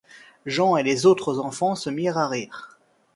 [0.47, 2.79] Jean et les autres enfants se mirent à rire.